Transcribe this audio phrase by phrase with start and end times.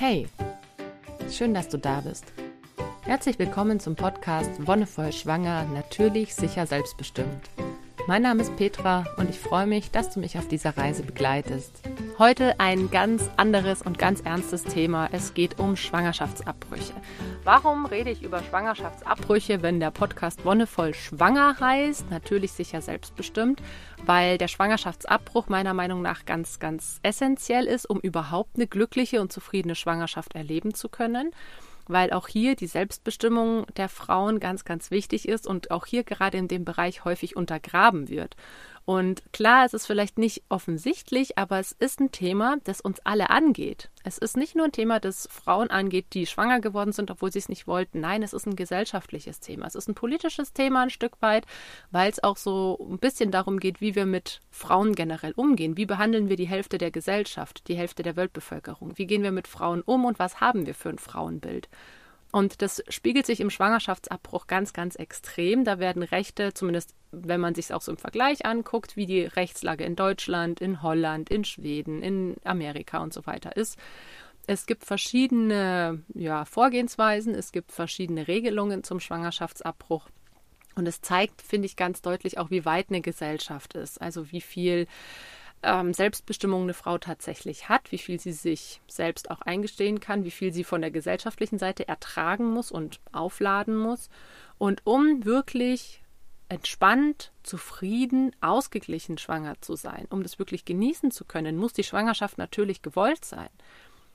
[0.00, 0.26] Hey,
[1.30, 2.24] schön, dass du da bist.
[3.02, 7.50] Herzlich willkommen zum Podcast Wonnevoll Schwanger, natürlich, sicher, selbstbestimmt.
[8.06, 11.82] Mein Name ist Petra und ich freue mich, dass du mich auf dieser Reise begleitest.
[12.18, 15.10] Heute ein ganz anderes und ganz ernstes Thema.
[15.12, 16.94] Es geht um Schwangerschaftsabbrüche.
[17.42, 22.10] Warum rede ich über Schwangerschaftsabbrüche, wenn der Podcast Wonnevoll Schwanger heißt?
[22.10, 23.62] Natürlich sicher selbstbestimmt,
[24.04, 29.32] weil der Schwangerschaftsabbruch meiner Meinung nach ganz, ganz essentiell ist, um überhaupt eine glückliche und
[29.32, 31.30] zufriedene Schwangerschaft erleben zu können
[31.92, 36.38] weil auch hier die Selbstbestimmung der Frauen ganz, ganz wichtig ist und auch hier gerade
[36.38, 38.36] in dem Bereich häufig untergraben wird.
[38.90, 43.30] Und klar, es ist vielleicht nicht offensichtlich, aber es ist ein Thema, das uns alle
[43.30, 43.88] angeht.
[44.02, 47.38] Es ist nicht nur ein Thema, das Frauen angeht, die schwanger geworden sind, obwohl sie
[47.38, 48.00] es nicht wollten.
[48.00, 49.68] Nein, es ist ein gesellschaftliches Thema.
[49.68, 51.46] Es ist ein politisches Thema ein Stück weit,
[51.92, 55.76] weil es auch so ein bisschen darum geht, wie wir mit Frauen generell umgehen.
[55.76, 58.98] Wie behandeln wir die Hälfte der Gesellschaft, die Hälfte der Weltbevölkerung?
[58.98, 61.68] Wie gehen wir mit Frauen um und was haben wir für ein Frauenbild?
[62.32, 65.64] Und das spiegelt sich im Schwangerschaftsabbruch ganz, ganz extrem.
[65.64, 69.22] Da werden Rechte, zumindest wenn man sich es auch so im Vergleich anguckt, wie die
[69.22, 73.78] Rechtslage in Deutschland, in Holland, in Schweden, in Amerika und so weiter ist.
[74.46, 80.08] Es gibt verschiedene ja, Vorgehensweisen, es gibt verschiedene Regelungen zum Schwangerschaftsabbruch.
[80.76, 84.00] Und es zeigt, finde ich, ganz deutlich auch, wie weit eine Gesellschaft ist.
[84.00, 84.86] Also wie viel
[85.62, 90.30] ähm, Selbstbestimmung eine Frau tatsächlich hat, wie viel sie sich selbst auch eingestehen kann, wie
[90.30, 94.08] viel sie von der gesellschaftlichen Seite ertragen muss und aufladen muss.
[94.58, 96.02] Und um wirklich
[96.48, 102.38] entspannt, zufrieden, ausgeglichen schwanger zu sein, um das wirklich genießen zu können, muss die Schwangerschaft
[102.38, 103.50] natürlich gewollt sein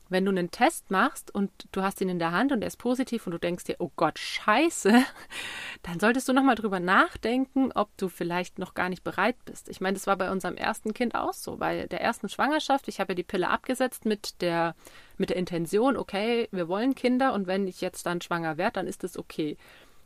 [0.09, 2.78] wenn du einen Test machst und du hast ihn in der Hand und er ist
[2.78, 5.03] positiv und du denkst dir, oh Gott, scheiße,
[5.84, 9.70] dann solltest du nochmal drüber nachdenken, ob du vielleicht noch gar nicht bereit bist.
[9.70, 11.58] Ich meine, das war bei unserem ersten Kind auch so.
[11.58, 14.76] Bei der ersten Schwangerschaft, ich habe ja die Pille abgesetzt mit der,
[15.17, 18.88] mit der Intention, okay, wir wollen Kinder und wenn ich jetzt dann schwanger werde, dann
[18.88, 19.58] ist das okay.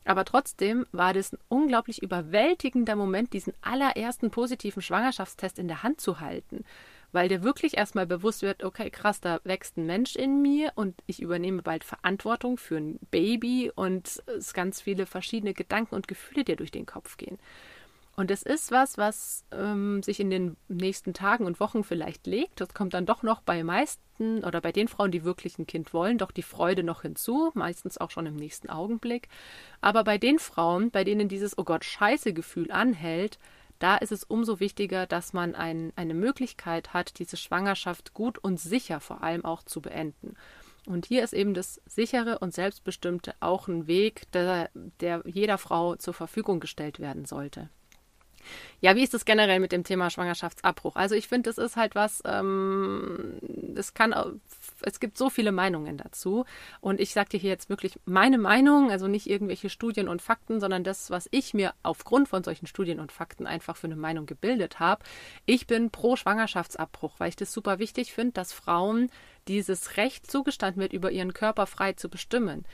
[0.06, 6.00] Aber trotzdem war das ein unglaublich überwältigender Moment, diesen allerersten positiven Schwangerschaftstest in der Hand
[6.00, 6.64] zu halten
[7.12, 10.96] weil dir wirklich erstmal bewusst wird, okay, krass, da wächst ein Mensch in mir und
[11.08, 16.44] ich übernehme bald Verantwortung für ein Baby und es ganz viele verschiedene Gedanken und Gefühle
[16.44, 17.40] dir durch den Kopf gehen.
[18.20, 22.60] Und es ist was, was ähm, sich in den nächsten Tagen und Wochen vielleicht legt.
[22.60, 25.94] Das kommt dann doch noch bei meisten oder bei den Frauen, die wirklich ein Kind
[25.94, 29.30] wollen, doch die Freude noch hinzu, meistens auch schon im nächsten Augenblick.
[29.80, 33.40] Aber bei den Frauen, bei denen dieses Oh Gott, scheiße Gefühl anhält,
[33.80, 38.60] da ist es umso wichtiger, dass man ein, eine Möglichkeit hat, diese Schwangerschaft gut und
[38.60, 40.36] sicher vor allem auch zu beenden.
[40.86, 44.70] Und hier ist eben das sichere und selbstbestimmte auch ein Weg, der,
[45.00, 47.70] der jeder Frau zur Verfügung gestellt werden sollte.
[48.82, 50.96] Ja, wie ist es generell mit dem Thema Schwangerschaftsabbruch?
[50.96, 54.14] Also ich finde, das ist halt was, ähm, das kann,
[54.82, 56.46] es gibt so viele Meinungen dazu.
[56.82, 60.60] Und ich sage dir hier jetzt wirklich meine Meinung, also nicht irgendwelche Studien und Fakten,
[60.60, 64.26] sondern das, was ich mir aufgrund von solchen Studien und Fakten einfach für eine Meinung
[64.26, 65.04] gebildet habe.
[65.46, 69.10] Ich bin pro Schwangerschaftsabbruch, weil ich das super wichtig finde, dass Frauen
[69.48, 72.66] dieses Recht zugestanden wird, über ihren Körper frei zu bestimmen.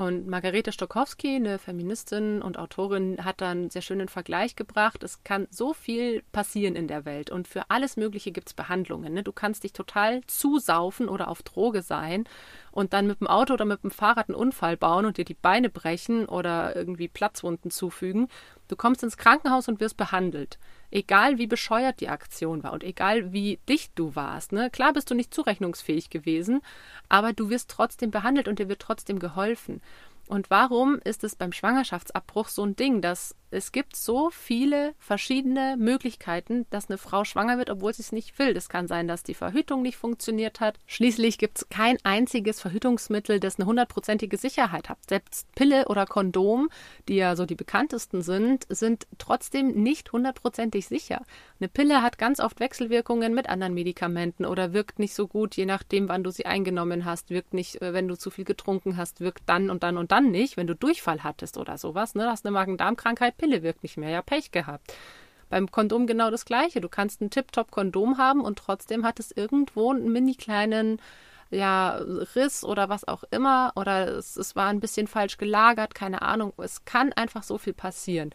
[0.00, 5.02] Und Margarete Stokowski, eine Feministin und Autorin, hat dann einen sehr schönen Vergleich gebracht.
[5.02, 9.12] Es kann so viel passieren in der Welt und für alles Mögliche gibt es Behandlungen.
[9.12, 9.22] Ne?
[9.22, 12.24] Du kannst dich total zusaufen oder auf Droge sein
[12.72, 15.34] und dann mit dem Auto oder mit dem Fahrrad einen Unfall bauen und dir die
[15.34, 18.28] Beine brechen oder irgendwie Platzwunden zufügen.
[18.70, 20.60] Du kommst ins Krankenhaus und wirst behandelt.
[20.92, 24.52] Egal wie bescheuert die Aktion war und egal wie dicht du warst.
[24.52, 24.70] Ne?
[24.70, 26.60] Klar bist du nicht zurechnungsfähig gewesen,
[27.08, 29.82] aber du wirst trotzdem behandelt und dir wird trotzdem geholfen.
[30.28, 35.76] Und warum ist es beim Schwangerschaftsabbruch so ein Ding, dass es gibt so viele verschiedene
[35.78, 38.54] Möglichkeiten, dass eine Frau schwanger wird, obwohl sie es nicht will.
[38.54, 40.78] Das kann sein, dass die Verhütung nicht funktioniert hat.
[40.86, 44.98] Schließlich gibt es kein einziges Verhütungsmittel, das eine hundertprozentige Sicherheit hat.
[45.08, 46.68] Selbst Pille oder Kondom,
[47.08, 51.22] die ja so die bekanntesten sind, sind trotzdem nicht hundertprozentig sicher.
[51.58, 55.66] Eine Pille hat ganz oft Wechselwirkungen mit anderen Medikamenten oder wirkt nicht so gut, je
[55.66, 59.20] nachdem, wann du sie eingenommen hast, wirkt nicht, äh, wenn du zu viel getrunken hast,
[59.20, 62.14] wirkt dann und dann und dann nicht, wenn du Durchfall hattest oder sowas.
[62.14, 62.30] Ne?
[62.30, 64.10] hast eine Magen-Darm-Krankheit, Pille wirkt nicht mehr.
[64.10, 64.92] Ja, Pech gehabt.
[65.48, 66.80] Beim Kondom genau das Gleiche.
[66.80, 71.00] Du kannst ein Tip-Top-Kondom haben und trotzdem hat es irgendwo einen mini kleinen
[71.50, 71.96] ja,
[72.36, 76.52] Riss oder was auch immer oder es, es war ein bisschen falsch gelagert, keine Ahnung.
[76.58, 78.30] Es kann einfach so viel passieren.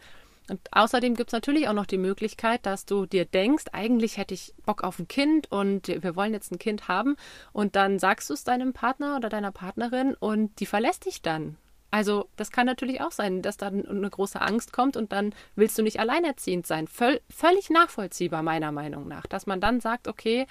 [0.48, 4.34] Und außerdem gibt es natürlich auch noch die Möglichkeit, dass du dir denkst, eigentlich hätte
[4.34, 7.16] ich Bock auf ein Kind und wir wollen jetzt ein Kind haben.
[7.52, 11.56] Und dann sagst du es deinem Partner oder deiner Partnerin und die verlässt dich dann.
[11.96, 15.78] Also das kann natürlich auch sein, dass dann eine große Angst kommt und dann willst
[15.78, 16.88] du nicht alleinerziehend sein.
[16.88, 20.46] Völ völlig nachvollziehbar meiner Meinung nach, dass man dann sagt, okay,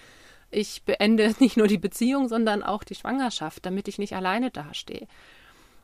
[0.50, 5.06] ich beende nicht nur die Beziehung, sondern auch die Schwangerschaft, damit ich nicht alleine dastehe.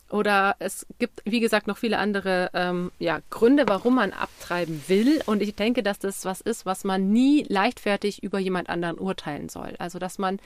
[0.10, 5.22] Oder es gibt, wie gesagt, noch viele andere ähm, ja, Gründe, warum man abtreiben will.
[5.28, 9.48] Und ich denke, dass das was ist, was man nie leichtfertig über jemand anderen urteilen
[9.48, 9.76] soll.
[9.78, 10.40] Also, dass man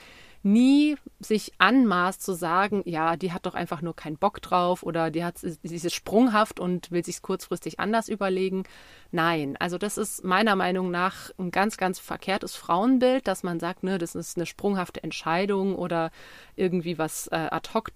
[0.46, 5.10] nie sich anmaßt zu sagen, ja, die hat doch einfach nur keinen Bock drauf oder
[5.10, 8.62] die hat dieses sprunghaft und will sich kurzfristig anders überlegen.
[9.10, 13.82] Nein, also das ist meiner Meinung nach ein ganz, ganz verkehrtes Frauenbild, dass man sagt,
[13.82, 16.10] ne, das ist eine sprunghafte Entscheidung oder
[16.54, 17.90] irgendwie was äh, ad hoc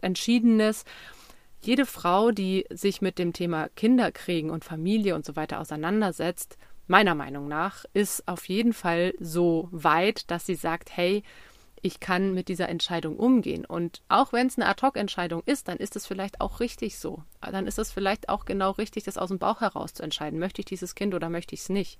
[0.00, 0.84] entschiedenes.
[1.60, 6.56] Jede Frau, die sich mit dem Thema Kinderkriegen und Familie und so weiter auseinandersetzt,
[6.86, 11.22] meiner Meinung nach, ist auf jeden Fall so weit, dass sie sagt, hey,
[11.82, 13.64] ich kann mit dieser Entscheidung umgehen.
[13.64, 17.22] Und auch wenn es eine Ad-Hoc-Entscheidung ist, dann ist es vielleicht auch richtig so.
[17.40, 20.38] Dann ist es vielleicht auch genau richtig, das aus dem Bauch heraus zu entscheiden.
[20.38, 21.98] Möchte ich dieses Kind oder möchte ich es nicht?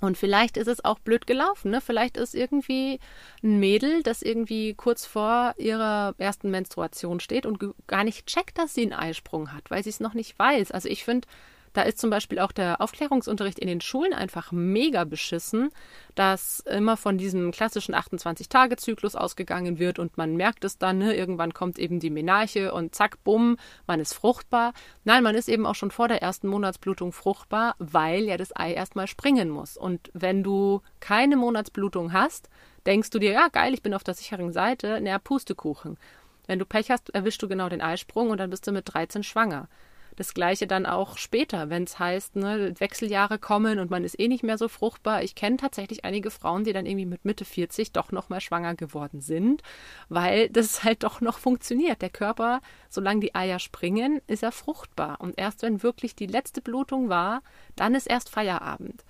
[0.00, 1.70] Und vielleicht ist es auch blöd gelaufen.
[1.70, 1.80] Ne?
[1.80, 3.00] Vielleicht ist irgendwie
[3.42, 8.74] ein Mädel, das irgendwie kurz vor ihrer ersten Menstruation steht und gar nicht checkt, dass
[8.74, 10.70] sie einen Eisprung hat, weil sie es noch nicht weiß.
[10.70, 11.28] Also ich finde,
[11.72, 15.70] da ist zum Beispiel auch der Aufklärungsunterricht in den Schulen einfach mega beschissen,
[16.14, 21.54] dass immer von diesem klassischen 28-Tage-Zyklus ausgegangen wird und man merkt es dann, ne, irgendwann
[21.54, 23.56] kommt eben die Menarche und zack, bumm,
[23.86, 24.72] man ist fruchtbar.
[25.04, 28.72] Nein, man ist eben auch schon vor der ersten Monatsblutung fruchtbar, weil ja das Ei
[28.72, 29.76] erstmal springen muss.
[29.76, 32.48] Und wenn du keine Monatsblutung hast,
[32.86, 35.98] denkst du dir, ja geil, ich bin auf der sicheren Seite, naja, Pustekuchen.
[36.46, 39.22] Wenn du Pech hast, erwischst du genau den Eisprung und dann bist du mit 13
[39.22, 39.68] schwanger.
[40.16, 44.28] Das gleiche dann auch später, wenn es heißt, ne, Wechseljahre kommen und man ist eh
[44.28, 45.22] nicht mehr so fruchtbar.
[45.22, 48.74] Ich kenne tatsächlich einige Frauen, die dann irgendwie mit Mitte 40 doch noch mal schwanger
[48.74, 49.62] geworden sind,
[50.08, 52.02] weil das halt doch noch funktioniert.
[52.02, 55.20] Der Körper, solange die Eier springen, ist er fruchtbar.
[55.20, 57.42] Und erst wenn wirklich die letzte Blutung war,
[57.76, 59.04] dann ist erst Feierabend.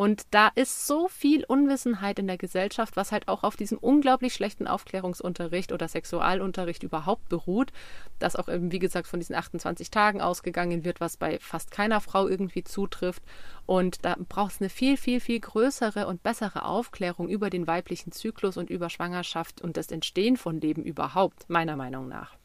[0.00, 4.32] Und da ist so viel Unwissenheit in der Gesellschaft, was halt auch auf diesem unglaublich
[4.32, 7.70] schlechten Aufklärungsunterricht oder Sexualunterricht überhaupt beruht,
[8.18, 12.00] dass auch eben, wie gesagt, von diesen 28 Tagen ausgegangen wird, was bei fast keiner
[12.00, 13.22] Frau irgendwie zutrifft.
[13.66, 18.10] Und da braucht es eine viel, viel, viel größere und bessere Aufklärung über den weiblichen
[18.10, 22.39] Zyklus und über Schwangerschaft und das Entstehen von Leben überhaupt, meiner Meinung nach.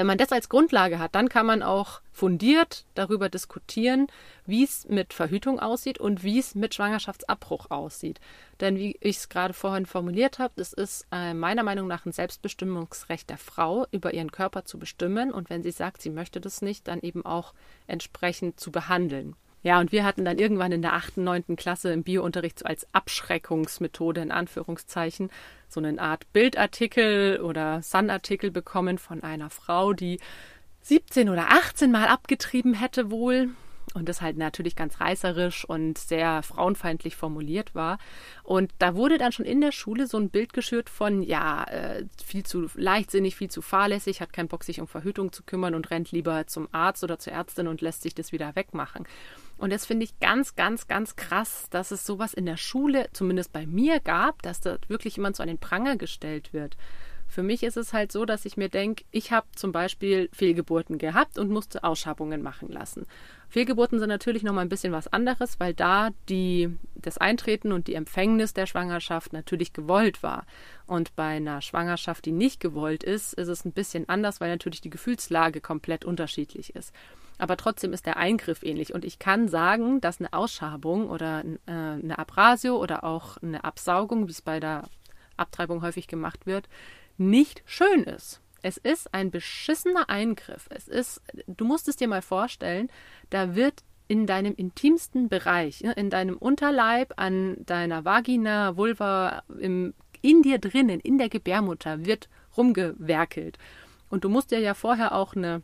[0.00, 4.06] Wenn man das als Grundlage hat, dann kann man auch fundiert darüber diskutieren,
[4.46, 8.18] wie es mit Verhütung aussieht und wie es mit Schwangerschaftsabbruch aussieht.
[8.60, 12.12] Denn wie ich es gerade vorhin formuliert habe, das ist äh, meiner Meinung nach ein
[12.12, 16.62] Selbstbestimmungsrecht der Frau, über ihren Körper zu bestimmen und wenn sie sagt, sie möchte das
[16.62, 17.52] nicht, dann eben auch
[17.86, 19.36] entsprechend zu behandeln.
[19.62, 22.86] Ja, und wir hatten dann irgendwann in der achten, neunten Klasse im Biounterricht so als
[22.92, 25.30] Abschreckungsmethode in Anführungszeichen
[25.68, 30.18] so eine Art Bildartikel oder Sun-Artikel bekommen von einer Frau, die
[30.82, 33.50] 17 oder 18 Mal abgetrieben hätte wohl
[33.94, 37.98] und das halt natürlich ganz reißerisch und sehr frauenfeindlich formuliert war.
[38.44, 42.06] Und da wurde dann schon in der Schule so ein Bild geschürt von, ja, äh,
[42.24, 45.90] viel zu leichtsinnig, viel zu fahrlässig, hat keinen Bock, sich um Verhütung zu kümmern und
[45.90, 49.06] rennt lieber zum Arzt oder zur Ärztin und lässt sich das wieder wegmachen.
[49.60, 53.52] Und das finde ich ganz, ganz, ganz krass, dass es sowas in der Schule, zumindest
[53.52, 56.78] bei mir, gab, dass da wirklich jemand so an den Pranger gestellt wird.
[57.28, 60.96] Für mich ist es halt so, dass ich mir denke, ich habe zum Beispiel Fehlgeburten
[60.96, 63.06] gehabt und musste Ausschabungen machen lassen.
[63.50, 67.86] Fehlgeburten sind natürlich noch mal ein bisschen was anderes, weil da die, das Eintreten und
[67.86, 70.46] die Empfängnis der Schwangerschaft natürlich gewollt war.
[70.86, 74.80] Und bei einer Schwangerschaft, die nicht gewollt ist, ist es ein bisschen anders, weil natürlich
[74.80, 76.94] die Gefühlslage komplett unterschiedlich ist.
[77.40, 78.92] Aber trotzdem ist der Eingriff ähnlich.
[78.92, 84.28] Und ich kann sagen, dass eine Ausschabung oder äh, eine Abrasio oder auch eine Absaugung,
[84.28, 84.84] wie es bei der
[85.38, 86.68] Abtreibung häufig gemacht wird,
[87.16, 88.42] nicht schön ist.
[88.62, 90.68] Es ist ein beschissener Eingriff.
[90.70, 92.90] Es ist, du musst es dir mal vorstellen,
[93.30, 100.42] da wird in deinem intimsten Bereich, in deinem Unterleib, an deiner Vagina, Vulva, im, in
[100.42, 103.56] dir drinnen, in der Gebärmutter wird rumgewerkelt.
[104.10, 105.62] Und du musst dir ja vorher auch eine,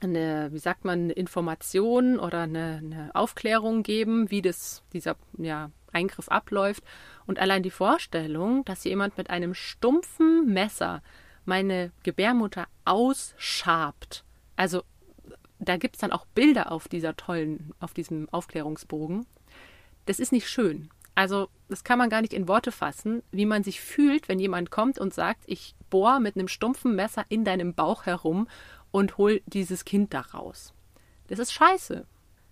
[0.00, 5.70] eine wie sagt man, eine Information oder eine, eine Aufklärung geben, wie das, dieser ja,
[5.92, 6.82] Eingriff abläuft.
[7.26, 11.02] Und allein die Vorstellung, dass jemand mit einem stumpfen Messer
[11.44, 14.24] meine Gebärmutter ausschabt,
[14.56, 14.82] also
[15.58, 19.26] da gibt es dann auch Bilder auf dieser tollen, auf diesem Aufklärungsbogen.
[20.04, 20.90] Das ist nicht schön.
[21.14, 24.70] Also, das kann man gar nicht in Worte fassen, wie man sich fühlt, wenn jemand
[24.70, 28.48] kommt und sagt, ich bohre mit einem stumpfen Messer in deinem Bauch herum
[28.96, 30.72] und hol dieses Kind da raus.
[31.26, 32.06] Das ist scheiße.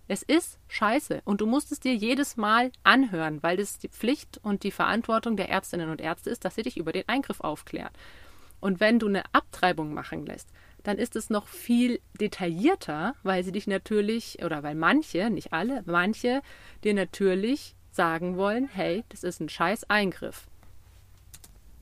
[0.09, 4.41] Es ist scheiße und du musst es dir jedes Mal anhören, weil das die Pflicht
[4.43, 7.95] und die Verantwortung der Ärztinnen und Ärzte ist, dass sie dich über den Eingriff aufklären.
[8.61, 10.51] Und wenn du eine Abtreibung machen lässt,
[10.83, 15.83] dann ist es noch viel detaillierter, weil sie dich natürlich, oder weil manche, nicht alle,
[15.87, 16.43] manche
[16.85, 20.47] dir natürlich sagen wollen, hey, das ist ein scheiß Eingriff.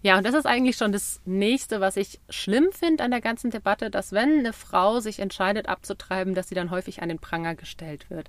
[0.05, 3.53] Ja, und das ist eigentlich schon das nächste, was ich schlimm finde an der ganzen
[3.53, 7.55] Debatte, dass wenn eine Frau sich entscheidet abzutreiben, dass sie dann häufig an den Pranger
[7.55, 8.29] gestellt wird.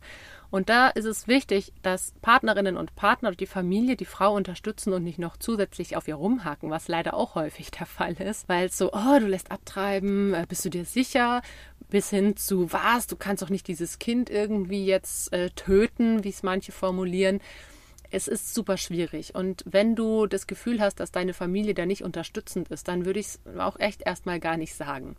[0.51, 4.94] Und da ist es wichtig, dass Partnerinnen und Partner und die Familie die Frau unterstützen
[4.94, 8.68] und nicht noch zusätzlich auf ihr rumhaken, was leider auch häufig der Fall ist, weil
[8.68, 11.42] es so, oh, du lässt abtreiben, äh, bist du dir sicher?
[11.89, 16.30] Bis hin zu, was, du kannst doch nicht dieses Kind irgendwie jetzt äh, töten, wie
[16.30, 17.42] es manche formulieren
[18.13, 19.34] es ist super schwierig.
[19.34, 23.20] Und wenn du das Gefühl hast, dass deine Familie da nicht unterstützend ist, dann würde
[23.20, 25.15] ich es auch echt erstmal gar nicht sagen.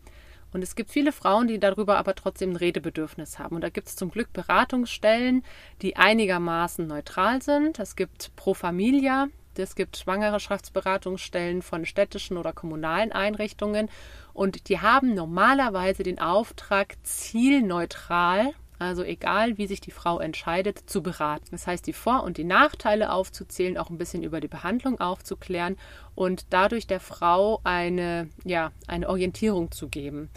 [0.52, 3.56] Und es gibt viele Frauen, die darüber aber trotzdem ein Redebedürfnis haben.
[3.56, 5.42] Und da gibt es zum Glück Beratungsstellen,
[5.82, 7.80] die einigermaßen neutral sind.
[7.80, 9.26] Es gibt Pro Familia,
[9.58, 13.88] es gibt Schwangerschaftsberatungsstellen von städtischen oder kommunalen Einrichtungen.
[14.32, 18.52] Und die haben normalerweise den Auftrag, zielneutral
[18.84, 21.48] also egal, wie sich die Frau entscheidet, zu beraten.
[21.50, 25.76] Das heißt, die Vor- und die Nachteile aufzuzählen, auch ein bisschen über die Behandlung aufzuklären
[26.14, 30.30] und dadurch der Frau eine, ja, eine Orientierung zu geben.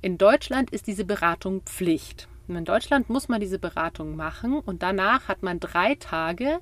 [0.00, 2.28] In Deutschland ist diese Beratung Pflicht.
[2.46, 6.60] In Deutschland muss man diese Beratung machen und danach hat man drei Tage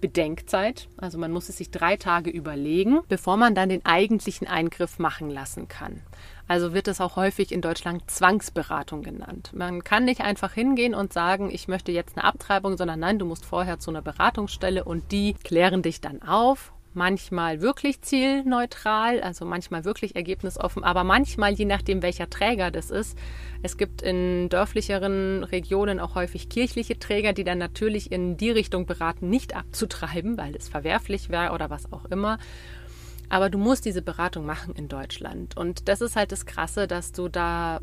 [0.00, 0.88] Bedenkzeit.
[0.96, 5.30] Also man muss es sich drei Tage überlegen, bevor man dann den eigentlichen Eingriff machen
[5.30, 6.02] lassen kann.
[6.46, 9.50] Also wird es auch häufig in Deutschland Zwangsberatung genannt.
[9.54, 13.24] Man kann nicht einfach hingehen und sagen, ich möchte jetzt eine Abtreibung, sondern nein, du
[13.24, 19.44] musst vorher zu einer Beratungsstelle und die klären dich dann auf manchmal wirklich zielneutral, also
[19.44, 23.18] manchmal wirklich ergebnisoffen, aber manchmal je nachdem, welcher Träger das ist.
[23.62, 28.86] Es gibt in dörflicheren Regionen auch häufig kirchliche Träger, die dann natürlich in die Richtung
[28.86, 32.38] beraten, nicht abzutreiben, weil es verwerflich wäre oder was auch immer.
[33.28, 35.56] Aber du musst diese Beratung machen in Deutschland.
[35.56, 37.80] Und das ist halt das Krasse, dass du da,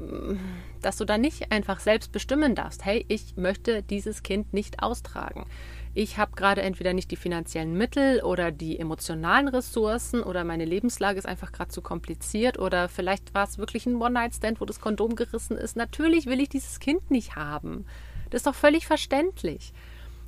[0.82, 2.86] dass du da nicht einfach selbst bestimmen darfst.
[2.86, 5.46] Hey, ich möchte dieses Kind nicht austragen.
[5.94, 11.20] Ich habe gerade entweder nicht die finanziellen Mittel oder die emotionalen Ressourcen oder meine Lebenslage
[11.20, 15.16] ist einfach gerade zu kompliziert oder vielleicht war es wirklich ein One-Night-Stand, wo das Kondom
[15.18, 15.76] gerissen ist.
[15.76, 17.86] Natürlich will ich dieses Kind nicht haben.
[18.30, 19.74] Das ist doch völlig verständlich.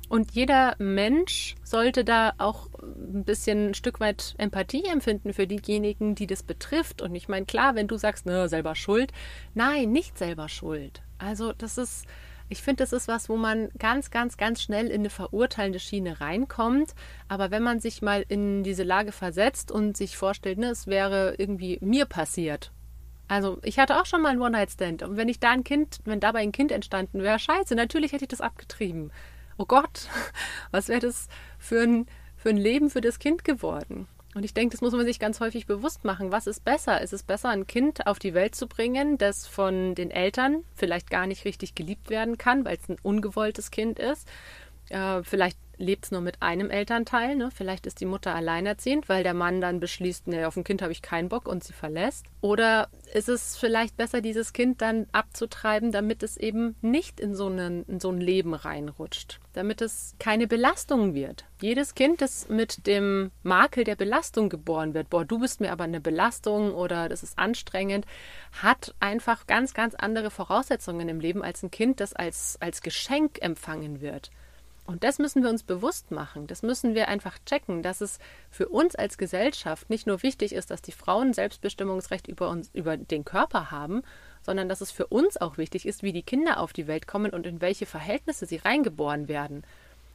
[0.08, 6.14] Und jeder Mensch sollte da auch ein bisschen ein Stück weit Empathie empfinden für diejenigen,
[6.14, 7.00] die das betrifft.
[7.00, 9.12] Und ich meine, klar, wenn du sagst, ne, selber schuld.
[9.54, 11.02] Nein, nicht selber schuld.
[11.18, 12.06] Also, das ist,
[12.48, 16.20] ich finde, das ist was, wo man ganz, ganz, ganz schnell in eine verurteilende Schiene
[16.20, 16.94] reinkommt.
[17.28, 21.34] Aber wenn man sich mal in diese Lage versetzt und sich vorstellt, ne, es wäre
[21.38, 22.72] irgendwie mir passiert.
[23.26, 25.02] Also, ich hatte auch schon mal einen One-Night-Stand.
[25.02, 28.24] Und wenn ich da ein Kind, wenn dabei ein Kind entstanden wäre, scheiße, natürlich hätte
[28.24, 29.10] ich das abgetrieben
[29.58, 30.08] oh Gott,
[30.70, 32.06] was wäre das für ein,
[32.36, 34.08] für ein Leben für das Kind geworden?
[34.34, 36.32] Und ich denke, das muss man sich ganz häufig bewusst machen.
[36.32, 37.00] Was ist besser?
[37.00, 41.08] Ist es besser, ein Kind auf die Welt zu bringen, das von den Eltern vielleicht
[41.08, 44.28] gar nicht richtig geliebt werden kann, weil es ein ungewolltes Kind ist?
[44.88, 47.34] Äh, vielleicht lebt es nur mit einem Elternteil.
[47.36, 47.50] Ne?
[47.54, 50.92] Vielleicht ist die Mutter alleinerziehend, weil der Mann dann beschließt, nee, auf ein Kind habe
[50.92, 52.26] ich keinen Bock und sie verlässt.
[52.40, 57.46] Oder ist es vielleicht besser, dieses Kind dann abzutreiben, damit es eben nicht in so,
[57.46, 61.44] einen, in so ein Leben reinrutscht, damit es keine Belastung wird.
[61.60, 65.84] Jedes Kind, das mit dem Makel der Belastung geboren wird, boah, du bist mir aber
[65.84, 68.04] eine Belastung oder das ist anstrengend,
[68.52, 73.38] hat einfach ganz, ganz andere Voraussetzungen im Leben als ein Kind, das als, als Geschenk
[73.40, 74.30] empfangen wird.
[74.86, 76.46] Und das müssen wir uns bewusst machen.
[76.46, 78.18] Das müssen wir einfach checken, dass es
[78.50, 82.98] für uns als Gesellschaft nicht nur wichtig ist, dass die Frauen Selbstbestimmungsrecht über uns, über
[82.98, 84.02] den Körper haben,
[84.42, 87.30] sondern dass es für uns auch wichtig ist, wie die Kinder auf die Welt kommen
[87.30, 89.64] und in welche Verhältnisse sie reingeboren werden.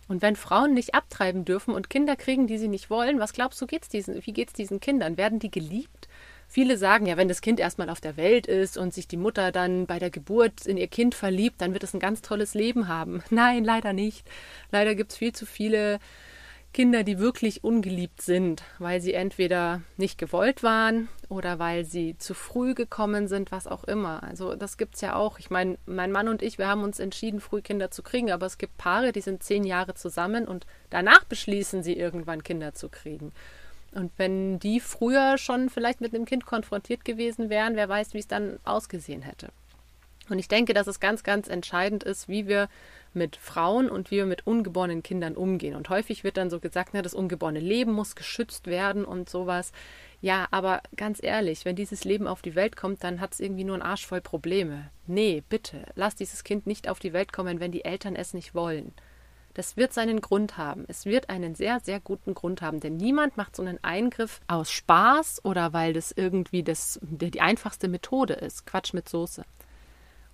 [0.08, 3.62] Und wenn Frauen nicht abtreiben dürfen und Kinder kriegen, die sie nicht wollen, was glaubst
[3.62, 5.18] du, geht's diesen, wie geht es diesen Kindern?
[5.18, 6.09] Werden die geliebt?
[6.52, 9.52] Viele sagen ja, wenn das Kind erstmal auf der Welt ist und sich die Mutter
[9.52, 12.88] dann bei der Geburt in ihr Kind verliebt, dann wird es ein ganz tolles Leben
[12.88, 13.24] haben.
[13.30, 14.28] Nein, leider nicht.
[14.72, 16.00] Leider gibt es viel zu viele
[16.74, 22.34] Kinder, die wirklich ungeliebt sind, weil sie entweder nicht gewollt waren oder weil sie zu
[22.34, 24.24] früh gekommen sind, was auch immer.
[24.24, 25.38] Also das gibt es ja auch.
[25.38, 28.48] Ich meine, mein Mann und ich, wir haben uns entschieden, früh Kinder zu kriegen, aber
[28.48, 32.90] es gibt Paare, die sind zehn Jahre zusammen und danach beschließen sie irgendwann Kinder zu
[32.90, 33.34] kriegen.
[33.94, 38.20] Und wenn die früher schon vielleicht mit einem Kind konfrontiert gewesen wären, wer weiß, wie
[38.20, 39.50] es dann ausgesehen hätte.
[40.30, 42.70] Und ich denke, dass es ganz, ganz entscheidend ist, wie wir
[43.14, 45.76] mit Frauen und wie wir mit ungeborenen Kindern umgehen.
[45.76, 49.72] Und häufig wird dann so gesagt, na, das ungeborene Leben muss geschützt werden und sowas.
[50.22, 53.64] Ja, aber ganz ehrlich, wenn dieses Leben auf die Welt kommt, dann hat es irgendwie
[53.64, 54.92] nur einen Arsch voll Probleme.
[55.08, 58.54] Nee, bitte, lass dieses Kind nicht auf die Welt kommen, wenn die Eltern es nicht
[58.54, 58.94] wollen.
[59.54, 60.86] Das wird seinen Grund haben.
[60.88, 64.72] Es wird einen sehr, sehr guten Grund haben, denn niemand macht so einen Eingriff aus
[64.72, 68.66] Spaß oder weil das irgendwie das, die einfachste Methode ist.
[68.66, 69.44] Quatsch mit Soße.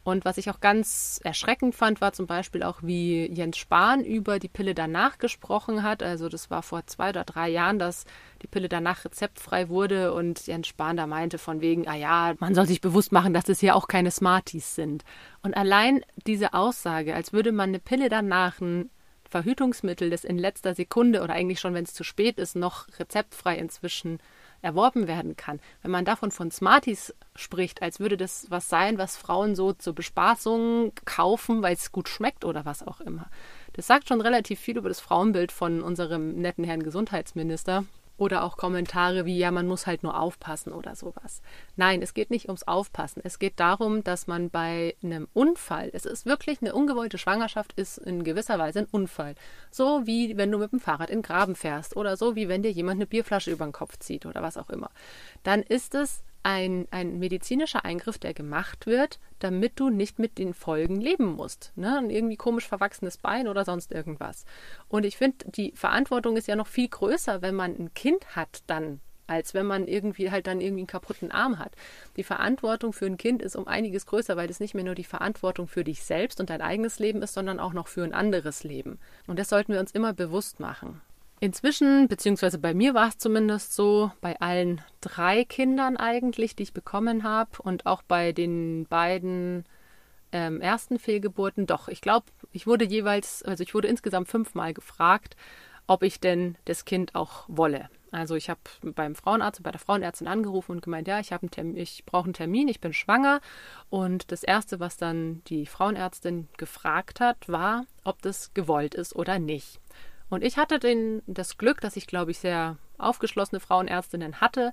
[0.06, 4.38] Und was ich auch ganz erschreckend fand, war zum Beispiel auch, wie Jens Spahn über
[4.38, 6.04] die Pille danach gesprochen hat.
[6.04, 8.06] Also das war vor zwei oder drei Jahren, dass
[8.44, 12.54] die Pille danach rezeptfrei wurde und Jens Spahn da meinte von wegen, ah ja, man
[12.54, 15.04] soll sich bewusst machen, dass es hier auch keine Smarties sind.
[15.42, 18.92] Und allein diese Aussage, als würde man eine Pille danach, ein
[19.30, 23.58] Verhütungsmittel, das in letzter Sekunde oder eigentlich schon, wenn es zu spät ist, noch rezeptfrei
[23.58, 24.20] inzwischen
[24.62, 25.60] erworben werden kann.
[25.82, 29.94] Wenn man davon von Smarties spricht, als würde das was sein, was Frauen so zur
[29.94, 33.28] Bespaßung kaufen, weil es gut schmeckt oder was auch immer.
[33.74, 37.86] Das sagt schon relativ viel über das Frauenbild von unserem netten Herrn Gesundheitsminister.
[38.18, 41.42] Oder auch Kommentare wie, ja, man muss halt nur aufpassen oder sowas.
[41.76, 43.22] Nein, es geht nicht ums Aufpassen.
[43.24, 47.98] Es geht darum, dass man bei einem Unfall, es ist wirklich eine ungewollte Schwangerschaft, ist
[47.98, 49.36] in gewisser Weise ein Unfall.
[49.70, 52.64] So wie wenn du mit dem Fahrrad in den Graben fährst oder so wie wenn
[52.64, 54.92] dir jemand eine Bierflasche über den Kopf zieht oder was auch immer.
[55.44, 60.54] Dann ist es ein, ein medizinischer Eingriff, der gemacht wird, damit du nicht mit den
[60.54, 61.72] Folgen leben musst.
[61.76, 61.98] Ne?
[61.98, 64.46] Ein irgendwie komisch verwachsenes Bein oder sonst irgendwas.
[64.88, 68.62] Und ich finde, die Verantwortung ist ja noch viel größer, wenn man ein Kind hat,
[68.68, 71.72] dann als wenn man irgendwie halt dann irgendwie einen kaputten Arm hat.
[72.16, 75.04] Die Verantwortung für ein Kind ist um einiges größer, weil es nicht mehr nur die
[75.04, 78.64] Verantwortung für dich selbst und dein eigenes Leben ist, sondern auch noch für ein anderes
[78.64, 79.00] Leben.
[79.26, 81.02] Und das sollten wir uns immer bewusst machen.
[81.46, 86.74] Inzwischen, beziehungsweise bei mir war es zumindest so, bei allen drei Kindern eigentlich, die ich
[86.74, 89.64] bekommen habe und auch bei den beiden
[90.32, 95.36] ähm, ersten Fehlgeburten, doch, ich glaube, ich wurde jeweils, also ich wurde insgesamt fünfmal gefragt,
[95.86, 97.92] ob ich denn das Kind auch wolle.
[98.10, 101.30] Also ich habe beim Frauenarzt, bei der Frauenärztin angerufen und gemeint, ja, ich
[101.76, 103.40] ich brauche einen Termin, ich bin schwanger.
[103.92, 109.38] Und das erste, was dann die Frauenärztin gefragt hat, war, ob das gewollt ist oder
[109.38, 109.80] nicht.
[110.36, 114.72] Und ich hatte den, das Glück, dass ich, glaube ich, sehr aufgeschlossene Frauenärztinnen hatte,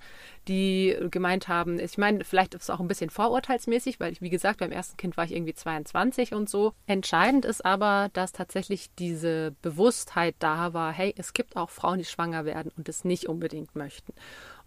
[0.48, 4.30] die gemeint haben, ich meine, vielleicht ist es auch ein bisschen vorurteilsmäßig, weil ich, wie
[4.30, 6.72] gesagt, beim ersten Kind war ich irgendwie 22 und so.
[6.86, 12.04] Entscheidend ist aber, dass tatsächlich diese Bewusstheit da war, hey, es gibt auch Frauen, die
[12.04, 14.12] schwanger werden und es nicht unbedingt möchten.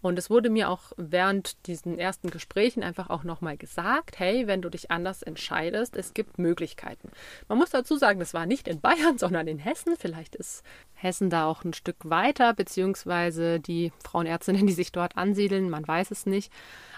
[0.02, 4.62] Und es wurde mir auch während diesen ersten Gesprächen einfach auch nochmal gesagt, hey, wenn
[4.62, 7.10] du dich anders entscheidest, es gibt Möglichkeiten.
[7.48, 9.96] Man muss dazu sagen, das war nicht in Bayern, sondern in Hessen.
[9.98, 10.62] Vielleicht ist
[10.94, 16.10] Hessen da auch ein Stück weiter, beziehungsweise die Frauenärztinnen, die sich dort ansiedeln, man weiß
[16.10, 16.52] es nicht.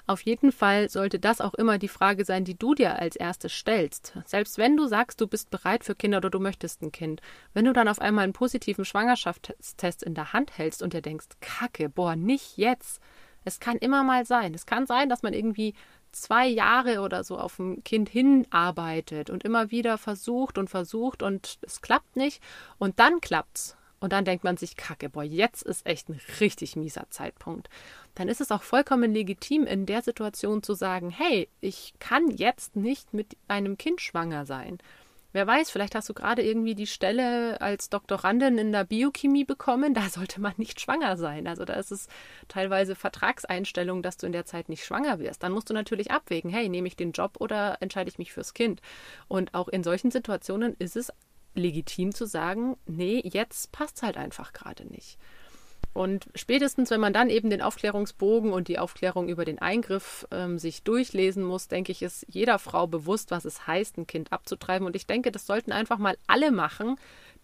[0.06, 3.52] Auf jeden Fall sollte das auch immer die Frage sein, die du dir als erstes
[3.52, 4.14] stellst.
[4.24, 7.20] Selbst wenn du sagst, du bist bereit für Kinder oder du möchtest ein Kind.
[7.52, 11.26] Wenn du dann auf einmal einen positiven Schwangerschaftstest in der Hand hältst und dir denkst,
[11.40, 13.00] Kacke, boah, nicht jetzt.
[13.44, 14.54] Es kann immer mal sein.
[14.54, 15.74] Es kann sein, dass man irgendwie
[16.12, 21.58] zwei Jahre oder so auf ein Kind hinarbeitet und immer wieder versucht und versucht und
[21.62, 22.42] es klappt nicht
[22.78, 23.76] und dann klappt's.
[24.00, 27.68] Und dann denkt man sich, Kacke, boah, jetzt ist echt ein richtig mieser Zeitpunkt
[28.18, 32.74] dann ist es auch vollkommen legitim, in der Situation zu sagen, hey, ich kann jetzt
[32.74, 34.78] nicht mit einem Kind schwanger sein.
[35.32, 39.94] Wer weiß, vielleicht hast du gerade irgendwie die Stelle als Doktorandin in der Biochemie bekommen,
[39.94, 41.46] da sollte man nicht schwanger sein.
[41.46, 42.08] Also da ist es
[42.48, 45.44] teilweise Vertragseinstellung, dass du in der Zeit nicht schwanger wirst.
[45.44, 48.52] Dann musst du natürlich abwägen, hey, nehme ich den Job oder entscheide ich mich fürs
[48.52, 48.80] Kind?
[49.28, 51.12] Und auch in solchen Situationen ist es
[51.58, 55.18] legitim zu sagen, nee, jetzt passt es halt einfach gerade nicht.
[55.94, 60.58] Und spätestens, wenn man dann eben den Aufklärungsbogen und die Aufklärung über den Eingriff ähm,
[60.58, 64.86] sich durchlesen muss, denke ich, ist jeder Frau bewusst, was es heißt, ein Kind abzutreiben.
[64.86, 66.96] Und ich denke, das sollten einfach mal alle machen,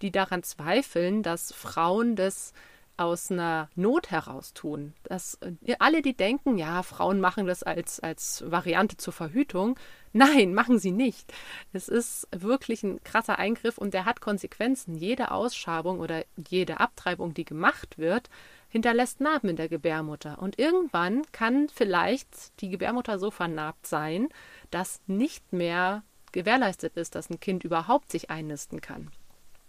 [0.03, 2.53] die daran zweifeln, dass Frauen das
[2.97, 4.95] aus einer Not heraus tun.
[5.03, 9.77] Dass äh, alle, die denken, ja, Frauen machen das als, als Variante zur Verhütung,
[10.15, 11.33] nein, machen sie nicht.
[11.73, 14.97] Es ist wirklich ein krasser Eingriff und der hat Konsequenzen.
[14.97, 18.31] Jede Ausschabung oder jede Abtreibung, die gemacht wird,
[18.69, 20.41] hinterlässt Narben in der Gebärmutter.
[20.41, 24.29] Und irgendwann kann vielleicht die Gebärmutter so vernarbt sein,
[24.71, 29.11] dass nicht mehr gewährleistet ist, dass ein Kind überhaupt sich einnisten kann.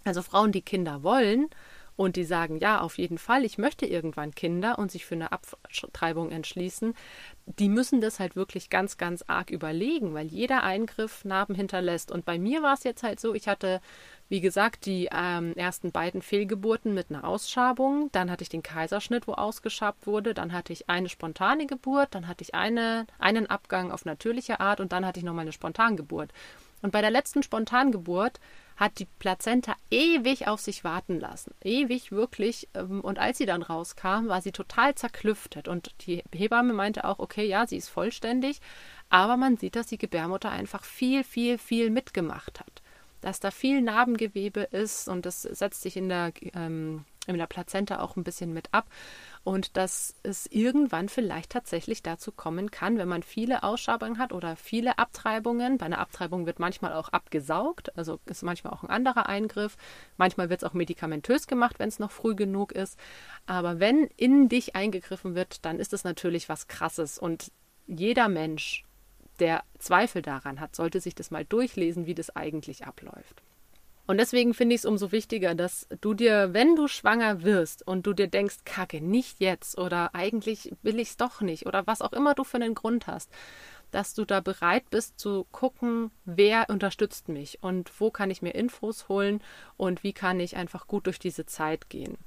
[0.05, 1.49] Also Frauen, die Kinder wollen,
[1.97, 5.31] und die sagen, ja, auf jeden Fall, ich möchte irgendwann Kinder und sich für eine
[5.31, 6.93] Abtreibung entschließen,
[7.45, 12.11] die müssen das halt wirklich ganz, ganz arg überlegen, weil jeder Eingriff Narben hinterlässt.
[12.11, 13.81] Und bei mir war es jetzt halt so, ich hatte,
[14.27, 19.27] wie gesagt, die ähm, ersten beiden Fehlgeburten mit einer Ausschabung, dann hatte ich den Kaiserschnitt,
[19.27, 23.91] wo ausgeschabt wurde, dann hatte ich eine spontane Geburt, dann hatte ich eine, einen Abgang
[23.91, 24.81] auf natürliche Art.
[24.81, 26.33] Und dann hatte ich nochmal eine Spontangeburt.
[26.81, 28.39] Und bei der letzten Spontangeburt
[28.75, 31.53] hat die Plazenta ewig auf sich warten lassen.
[31.63, 32.67] Ewig wirklich.
[32.73, 35.67] Ähm, und als sie dann rauskam, war sie total zerklüftet.
[35.67, 38.59] Und die Hebamme meinte auch, okay, ja, sie ist vollständig.
[39.09, 42.81] Aber man sieht, dass die Gebärmutter einfach viel, viel, viel mitgemacht hat.
[43.21, 47.99] Dass da viel Narbengewebe ist und das setzt sich in der ähm, in der Plazenta
[47.99, 48.87] auch ein bisschen mit ab
[49.43, 54.55] und dass es irgendwann vielleicht tatsächlich dazu kommen kann, wenn man viele Ausschabungen hat oder
[54.55, 55.77] viele Abtreibungen.
[55.77, 59.77] Bei einer Abtreibung wird manchmal auch abgesaugt, also ist manchmal auch ein anderer Eingriff.
[60.17, 62.99] Manchmal wird es auch medikamentös gemacht, wenn es noch früh genug ist.
[63.45, 67.51] Aber wenn in dich eingegriffen wird, dann ist es natürlich was Krasses und
[67.87, 68.83] jeder Mensch,
[69.39, 73.41] der Zweifel daran hat, sollte sich das mal durchlesen, wie das eigentlich abläuft.
[74.07, 78.05] Und deswegen finde ich es umso wichtiger, dass du dir, wenn du schwanger wirst und
[78.05, 82.01] du dir denkst, kacke, nicht jetzt oder eigentlich will ich es doch nicht oder was
[82.01, 83.31] auch immer du für einen Grund hast,
[83.91, 88.53] dass du da bereit bist zu gucken, wer unterstützt mich und wo kann ich mir
[88.53, 89.41] Infos holen
[89.77, 92.17] und wie kann ich einfach gut durch diese Zeit gehen.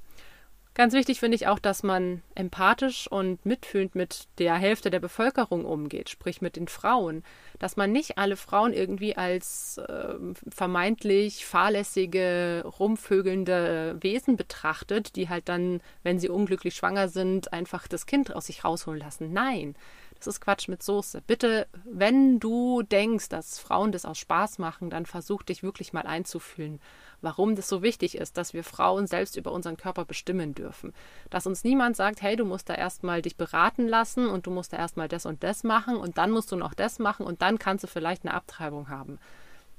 [0.79, 5.65] Ganz wichtig finde ich auch, dass man empathisch und mitfühlend mit der Hälfte der Bevölkerung
[5.65, 7.23] umgeht, sprich mit den Frauen.
[7.59, 10.13] Dass man nicht alle Frauen irgendwie als äh,
[10.47, 18.05] vermeintlich fahrlässige, rumvögelnde Wesen betrachtet, die halt dann, wenn sie unglücklich schwanger sind, einfach das
[18.05, 19.33] Kind aus sich rausholen lassen.
[19.33, 19.75] Nein,
[20.19, 21.21] das ist Quatsch mit Soße.
[21.27, 26.07] Bitte, wenn du denkst, dass Frauen das aus Spaß machen, dann versuch dich wirklich mal
[26.07, 26.79] einzufühlen,
[27.21, 30.93] warum das so wichtig ist, dass wir Frauen selbst über unseren Körper bestimmen dürfen.
[31.29, 34.73] Dass uns niemand sagt, hey, du musst da erstmal dich beraten lassen und du musst
[34.73, 37.59] da erstmal das und das machen und dann musst du noch das machen und dann
[37.59, 39.19] kannst du vielleicht eine Abtreibung haben.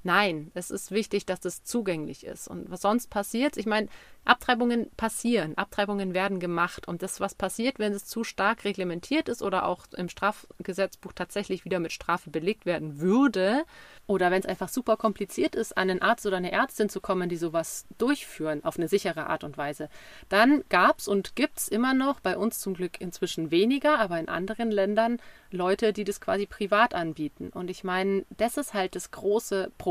[0.03, 2.49] Nein, es ist wichtig, dass es zugänglich ist.
[2.49, 3.89] Und was sonst passiert, ich meine,
[4.25, 6.87] Abtreibungen passieren, Abtreibungen werden gemacht.
[6.89, 11.65] Und das, was passiert, wenn es zu stark reglementiert ist oder auch im Strafgesetzbuch tatsächlich
[11.65, 13.65] wieder mit Strafe belegt werden würde,
[14.07, 17.29] oder wenn es einfach super kompliziert ist, an einen Arzt oder eine Ärztin zu kommen,
[17.29, 19.89] die sowas durchführen auf eine sichere Art und Weise,
[20.29, 24.19] dann gab es und gibt es immer noch, bei uns zum Glück inzwischen weniger, aber
[24.19, 25.19] in anderen Ländern
[25.51, 27.51] Leute, die das quasi privat anbieten.
[27.51, 29.90] Und ich meine, das ist halt das große Problem,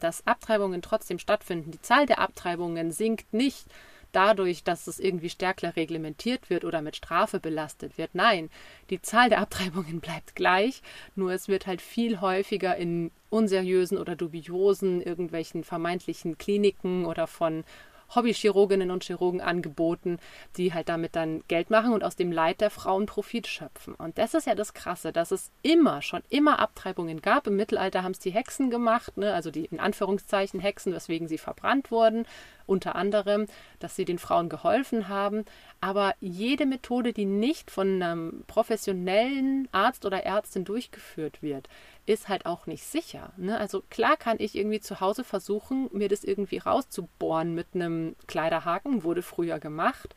[0.00, 1.70] dass Abtreibungen trotzdem stattfinden.
[1.70, 3.66] Die Zahl der Abtreibungen sinkt nicht
[4.12, 8.14] dadurch, dass es irgendwie stärker reglementiert wird oder mit Strafe belastet wird.
[8.14, 8.50] Nein,
[8.90, 10.82] die Zahl der Abtreibungen bleibt gleich,
[11.14, 17.64] nur es wird halt viel häufiger in unseriösen oder dubiosen irgendwelchen vermeintlichen Kliniken oder von
[18.14, 20.18] Hobbychirurginnen und Chirurgen angeboten,
[20.56, 23.94] die halt damit dann Geld machen und aus dem Leid der Frauen Profit schöpfen.
[23.94, 27.46] Und das ist ja das Krasse, dass es immer, schon immer Abtreibungen gab.
[27.46, 29.34] Im Mittelalter haben es die Hexen gemacht, ne?
[29.34, 32.26] also die in Anführungszeichen Hexen, weswegen sie verbrannt wurden,
[32.66, 33.46] unter anderem,
[33.78, 35.44] dass sie den Frauen geholfen haben.
[35.80, 41.68] Aber jede Methode, die nicht von einem professionellen Arzt oder Ärztin durchgeführt wird,
[42.08, 43.32] ist halt auch nicht sicher.
[43.36, 43.58] Ne?
[43.58, 49.04] Also klar kann ich irgendwie zu Hause versuchen, mir das irgendwie rauszubohren mit einem Kleiderhaken,
[49.04, 50.14] wurde früher gemacht.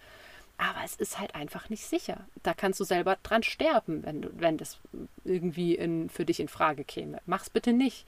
[0.57, 2.27] Aber es ist halt einfach nicht sicher.
[2.43, 4.79] Da kannst du selber dran sterben, wenn, wenn das
[5.25, 7.19] irgendwie in, für dich in Frage käme.
[7.25, 8.05] Mach's bitte nicht.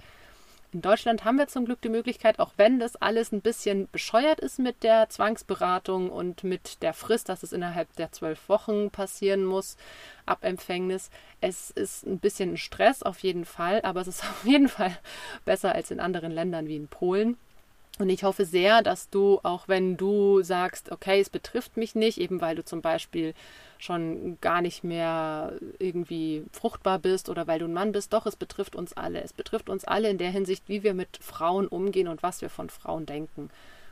[0.73, 4.39] In Deutschland haben wir zum Glück die Möglichkeit, auch wenn das alles ein bisschen bescheuert
[4.39, 9.45] ist mit der Zwangsberatung und mit der Frist, dass es innerhalb der zwölf Wochen passieren
[9.45, 9.77] muss,
[10.25, 11.11] ab Empfängnis.
[11.41, 14.97] Es ist ein bisschen Stress auf jeden Fall, aber es ist auf jeden Fall
[15.45, 17.37] besser als in anderen Ländern wie in Polen.
[17.99, 22.17] Und ich hoffe sehr, dass du, auch wenn du sagst, okay, es betrifft mich nicht,
[22.17, 23.35] eben weil du zum Beispiel
[23.77, 28.35] schon gar nicht mehr irgendwie fruchtbar bist oder weil du ein Mann bist, doch, es
[28.35, 29.21] betrifft uns alle.
[29.21, 32.49] Es betrifft uns alle in der Hinsicht, wie wir mit Frauen umgehen und was wir
[32.49, 33.51] von Frauen denken.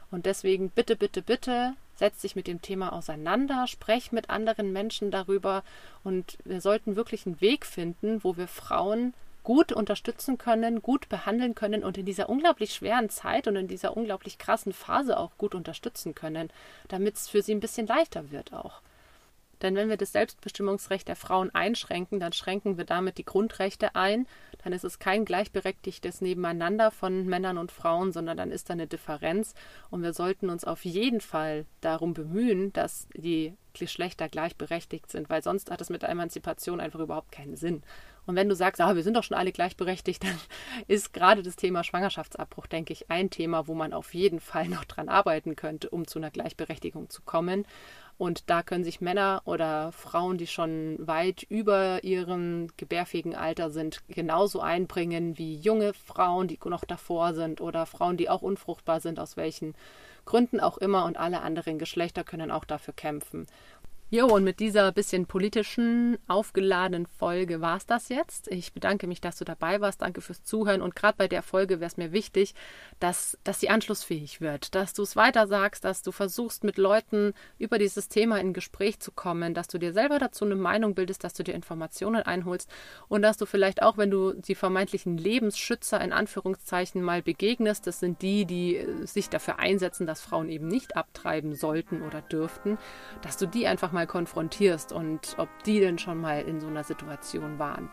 [0.10, 5.12] Und deswegen bitte, bitte, bitte, setz dich mit dem Thema auseinander, sprech mit anderen Menschen
[5.12, 5.64] darüber
[6.04, 11.56] und wir sollten wirklich einen Weg finden, wo wir Frauen gut unterstützen können, gut behandeln
[11.56, 15.56] können und in dieser unglaublich schweren Zeit und in dieser unglaublich krassen Phase auch gut
[15.56, 16.50] unterstützen können,
[16.88, 18.82] damit es für sie ein bisschen leichter wird auch.
[19.62, 24.28] Denn wenn wir das Selbstbestimmungsrecht der Frauen einschränken, dann schränken wir damit die Grundrechte ein.
[24.64, 28.88] Dann ist es kein gleichberechtigtes Nebeneinander von Männern und Frauen, sondern dann ist da eine
[28.88, 29.54] Differenz.
[29.90, 35.44] Und wir sollten uns auf jeden Fall darum bemühen, dass die Geschlechter gleichberechtigt sind, weil
[35.44, 37.84] sonst hat es mit der Emanzipation einfach überhaupt keinen Sinn.
[38.26, 40.40] Und wenn du sagst, ah, wir sind doch schon alle gleichberechtigt, dann
[40.88, 44.86] ist gerade das Thema Schwangerschaftsabbruch, denke ich, ein Thema, wo man auf jeden Fall noch
[44.86, 47.66] dran arbeiten könnte, um zu einer Gleichberechtigung zu kommen.
[48.22, 54.02] Und da können sich Männer oder Frauen, die schon weit über ihrem gebärfähigen Alter sind,
[54.10, 59.20] genauso einbringen wie junge Frauen, die noch davor sind oder Frauen, die auch unfruchtbar sind,
[59.20, 59.74] aus welchen
[60.26, 61.06] Gründen auch immer.
[61.06, 63.48] Und alle anderen Geschlechter können auch dafür kämpfen.
[64.14, 68.50] Jo, und mit dieser bisschen politischen, aufgeladenen Folge war es das jetzt.
[68.50, 70.02] Ich bedanke mich, dass du dabei warst.
[70.02, 70.82] Danke fürs Zuhören.
[70.82, 72.54] Und gerade bei der Folge wäre es mir wichtig,
[73.00, 77.32] dass, dass sie anschlussfähig wird, dass du es weiter sagst, dass du versuchst, mit Leuten
[77.58, 81.24] über dieses Thema in Gespräch zu kommen, dass du dir selber dazu eine Meinung bildest,
[81.24, 82.70] dass du dir Informationen einholst
[83.08, 88.02] und dass du vielleicht auch, wenn du die vermeintlichen Lebensschützer in Anführungszeichen mal begegnest, das
[88.02, 92.78] sind die, die äh, sich dafür einsetzen, dass Frauen eben nicht abtreiben sollten oder dürften,
[93.22, 96.68] dass du die einfach mal mal konfrontierst und ob die denn schon mal in so
[96.68, 97.90] einer Situation waren.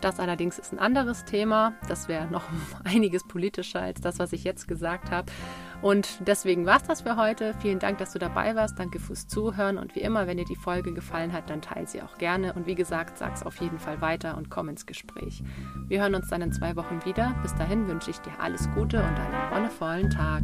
[0.00, 1.74] Das allerdings ist ein anderes Thema.
[1.88, 2.44] Das wäre noch
[2.84, 5.32] einiges politischer als das, was ich jetzt gesagt habe.
[5.82, 7.54] Und deswegen war es das für heute.
[7.60, 8.78] Vielen Dank, dass du dabei warst.
[8.78, 9.78] Danke fürs Zuhören.
[9.78, 12.54] Und wie immer, wenn dir die Folge gefallen hat, dann teile sie auch gerne.
[12.54, 15.42] Und wie gesagt, sag es auf jeden Fall weiter und komm ins Gespräch.
[15.86, 17.34] Wir hören uns dann in zwei Wochen wieder.
[17.42, 20.42] Bis dahin wünsche ich dir alles Gute und einen wonnevollen Tag.